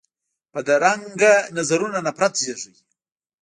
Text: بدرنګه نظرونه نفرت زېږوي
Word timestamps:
بدرنګه 0.53 1.33
نظرونه 1.57 1.99
نفرت 2.07 2.33
زېږوي 2.41 2.77